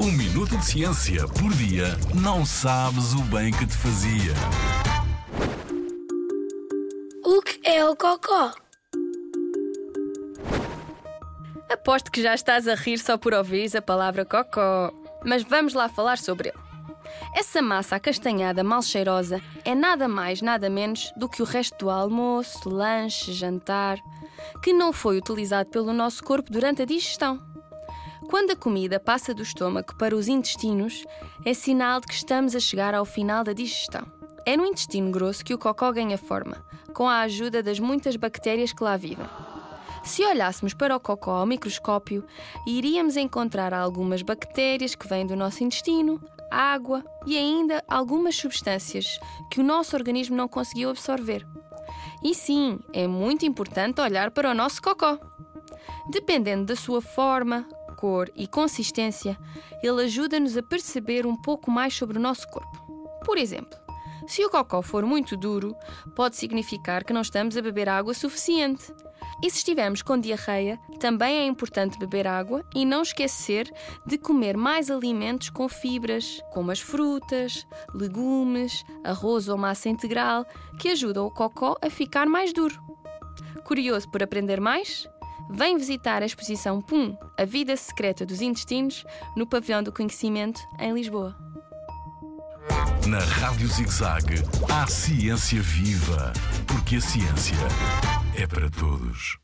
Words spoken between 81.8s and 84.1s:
a ficar mais duro. Curioso